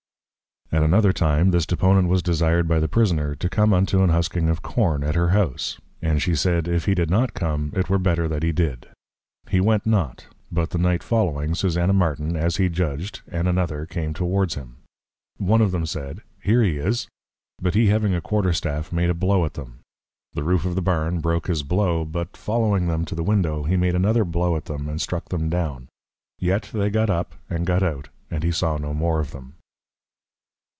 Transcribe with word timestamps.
At 0.73 0.83
another 0.83 1.11
time 1.11 1.51
this 1.51 1.65
Deponent 1.65 2.07
was 2.07 2.23
desired 2.23 2.65
by 2.65 2.79
the 2.79 2.87
Prisoner, 2.87 3.35
to 3.35 3.49
come 3.49 3.73
unto 3.73 4.03
an 4.03 4.09
Husking 4.09 4.47
of 4.47 4.61
Corn, 4.61 5.03
at 5.03 5.15
her 5.15 5.29
House; 5.31 5.81
and 6.01 6.21
she 6.21 6.33
said, 6.33 6.65
If 6.65 6.85
he 6.85 6.95
did 6.95 7.09
not 7.09 7.33
come, 7.33 7.73
it 7.75 7.89
were 7.89 7.97
better 7.99 8.29
that 8.29 8.41
he 8.41 8.53
did! 8.53 8.87
He 9.49 9.59
went 9.59 9.85
not; 9.85 10.27
but 10.49 10.69
the 10.69 10.77
Night 10.77 11.03
following, 11.03 11.55
Susanna 11.55 11.91
Martin, 11.91 12.37
as 12.37 12.55
he 12.55 12.69
judged, 12.69 13.21
and 13.29 13.49
another 13.49 13.85
came 13.85 14.13
towards 14.13 14.55
him. 14.55 14.77
One 15.35 15.59
of 15.59 15.71
them 15.73 15.85
said, 15.85 16.21
Here 16.41 16.63
he 16.63 16.77
is! 16.77 17.09
but 17.61 17.73
he 17.75 17.87
having 17.87 18.15
a 18.15 18.21
Quarter 18.21 18.53
staff, 18.53 18.93
made 18.93 19.09
a 19.09 19.13
Blow 19.13 19.43
at 19.43 19.55
them. 19.55 19.79
The 20.35 20.43
Roof 20.43 20.63
of 20.63 20.75
the 20.75 20.81
Barn, 20.81 21.19
broke 21.19 21.47
his 21.47 21.63
Blow; 21.63 22.05
but 22.05 22.37
following 22.37 22.87
them 22.87 23.03
to 23.05 23.13
the 23.13 23.23
Window, 23.25 23.63
he 23.63 23.75
made 23.75 23.93
another 23.93 24.23
Blow 24.23 24.55
at 24.55 24.65
them, 24.65 24.87
and 24.87 25.01
struck 25.01 25.25
them 25.27 25.49
down; 25.49 25.89
yet 26.39 26.69
they 26.71 26.89
got 26.89 27.09
up, 27.09 27.35
and 27.49 27.65
got 27.67 27.83
out, 27.83 28.07
and 28.31 28.41
he 28.45 28.51
saw 28.53 28.77
no 28.77 28.93
more 28.93 29.19
of 29.19 29.31
them. 29.31 29.55